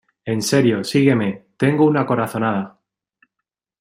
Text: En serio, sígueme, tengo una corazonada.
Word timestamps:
En 0.25 0.41
serio, 0.41 0.83
sígueme, 0.83 1.49
tengo 1.57 1.85
una 1.85 2.07
corazonada. 2.07 2.79